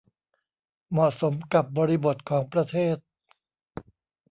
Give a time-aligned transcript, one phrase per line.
[0.89, 2.97] เหมาะสมกับบริบทของประเทศ